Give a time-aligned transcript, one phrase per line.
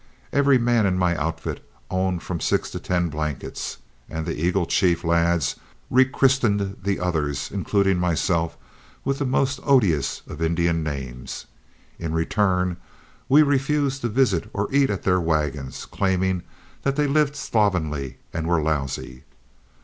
[0.33, 3.77] Every man in my outfits owned from six to ten blankets,
[4.09, 5.57] and the Eagle Chief lads
[5.91, 8.57] rechristened the others, including myself,
[9.05, 11.45] with the most odious of Indian names.
[11.99, 12.77] In return,
[13.29, 16.41] we refused to visit or eat at their wagons, claiming
[16.81, 19.23] that they lived slovenly and were lousy.